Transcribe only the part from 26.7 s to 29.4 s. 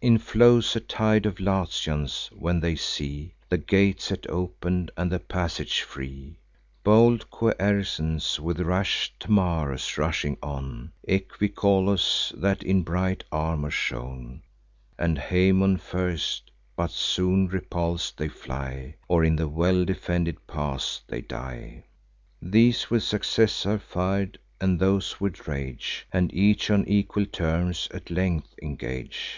on equal terms at length engage.